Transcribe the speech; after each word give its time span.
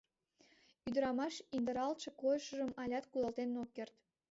Ӱдырамаш 0.87 1.35
индыралтше 1.55 2.09
койышыжым 2.21 2.71
алят 2.81 3.05
кудалтен 3.11 3.49
ок 3.63 3.69
керт. 3.75 3.95